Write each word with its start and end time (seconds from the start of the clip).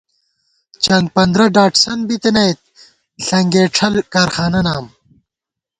چنگپندرہ 0.83 1.45
ڈاٹسن 1.55 1.99
بِتَنئیت 2.07 2.59
ݪنگېڄھل 3.25 3.95
کارخانہ 4.13 4.61
نام 4.65 4.85